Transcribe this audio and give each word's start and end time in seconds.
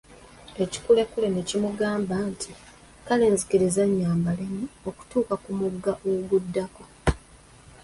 Ekikulekule 0.63 1.27
ne 1.31 1.41
kimugamba 1.47 2.15
nti, 2.29 2.51
Kale 3.05 3.25
nzikiriza 3.33 3.83
nnyambalemu 3.87 4.63
okutuuka 4.89 5.33
ku 5.43 5.49
mugga 5.59 5.91
oguddako. 6.09 6.83